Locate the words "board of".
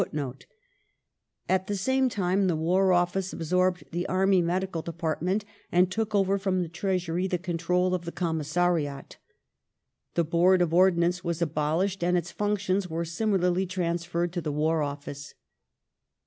10.23-10.73